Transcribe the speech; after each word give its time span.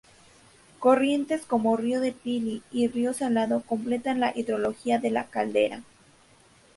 Corrientes 0.79 1.45
como 1.45 1.77
Río 1.77 2.01
de 2.01 2.11
Pili 2.11 2.63
y 2.71 2.87
Río 2.87 3.13
Salado 3.13 3.61
completan 3.61 4.19
la 4.19 4.35
hidrología 4.35 4.97
de 4.97 5.11
la 5.11 5.25
caldera. 5.27 5.83